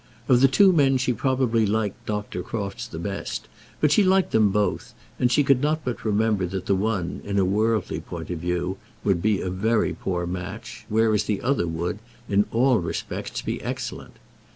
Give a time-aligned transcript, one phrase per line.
[0.27, 2.41] Of the two men she probably liked Dr.
[2.41, 3.47] Crofts the best;
[3.79, 7.37] but she liked them both, and she could not but remember that the one, in
[7.37, 11.99] a worldly point of view, would be a very poor match, whereas the other would,
[12.27, 14.15] in all respects, be excellent.